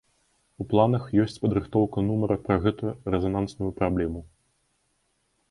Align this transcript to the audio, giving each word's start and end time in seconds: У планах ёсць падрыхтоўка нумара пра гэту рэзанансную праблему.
У 0.63 0.65
планах 0.71 1.03
ёсць 1.23 1.37
падрыхтоўка 1.43 2.05
нумара 2.07 2.39
пра 2.47 2.57
гэту 2.65 2.95
рэзанансную 3.17 3.71
праблему. 3.83 4.27